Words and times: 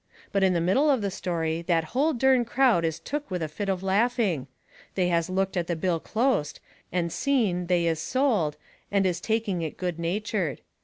But 0.31 0.41
in 0.41 0.53
the 0.53 0.61
middle 0.61 0.89
of 0.89 1.03
the 1.03 1.11
story 1.11 1.61
that 1.67 1.83
hull 1.93 2.13
dern 2.15 2.43
crowd 2.43 2.83
is 2.85 2.97
took 2.99 3.29
with 3.29 3.43
a 3.43 3.47
fit 3.47 3.69
of 3.69 3.83
laughing. 3.83 4.47
They 4.95 5.09
has 5.09 5.29
looked 5.29 5.55
at 5.55 5.67
the 5.67 5.75
bill 5.75 5.99
closet, 5.99 6.59
and 6.91 7.13
seen 7.13 7.67
they 7.67 7.85
is 7.85 7.99
sold, 7.99 8.57
and 8.91 9.05
is 9.05 9.21
taking 9.21 9.61
it 9.61 9.77
good 9.77 9.99
natured. 9.99 10.61